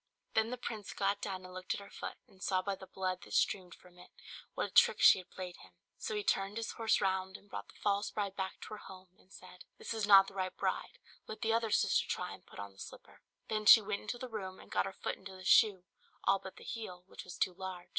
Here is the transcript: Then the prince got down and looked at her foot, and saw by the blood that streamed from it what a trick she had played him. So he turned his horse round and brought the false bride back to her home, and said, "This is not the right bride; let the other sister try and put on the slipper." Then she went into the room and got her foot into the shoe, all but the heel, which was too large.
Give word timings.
Then 0.33 0.49
the 0.49 0.57
prince 0.57 0.93
got 0.93 1.21
down 1.21 1.45
and 1.45 1.53
looked 1.53 1.75
at 1.75 1.79
her 1.79 1.91
foot, 1.91 2.15
and 2.27 2.41
saw 2.41 2.63
by 2.63 2.73
the 2.73 2.87
blood 2.87 3.21
that 3.21 3.33
streamed 3.35 3.75
from 3.75 3.99
it 3.99 4.09
what 4.55 4.65
a 4.65 4.71
trick 4.71 4.99
she 4.99 5.19
had 5.19 5.29
played 5.29 5.57
him. 5.57 5.73
So 5.99 6.15
he 6.15 6.23
turned 6.23 6.57
his 6.57 6.71
horse 6.71 6.99
round 7.01 7.37
and 7.37 7.47
brought 7.47 7.67
the 7.67 7.75
false 7.79 8.09
bride 8.09 8.35
back 8.35 8.59
to 8.61 8.69
her 8.69 8.77
home, 8.77 9.09
and 9.19 9.31
said, 9.31 9.63
"This 9.77 9.93
is 9.93 10.07
not 10.07 10.25
the 10.25 10.33
right 10.33 10.57
bride; 10.57 10.97
let 11.27 11.43
the 11.43 11.53
other 11.53 11.69
sister 11.69 12.07
try 12.07 12.31
and 12.33 12.43
put 12.43 12.57
on 12.57 12.73
the 12.73 12.79
slipper." 12.79 13.21
Then 13.47 13.67
she 13.67 13.79
went 13.79 14.01
into 14.01 14.17
the 14.17 14.27
room 14.27 14.59
and 14.59 14.71
got 14.71 14.87
her 14.87 14.95
foot 15.03 15.17
into 15.17 15.35
the 15.35 15.45
shoe, 15.45 15.83
all 16.23 16.39
but 16.39 16.55
the 16.55 16.63
heel, 16.63 17.03
which 17.05 17.23
was 17.23 17.37
too 17.37 17.53
large. 17.53 17.89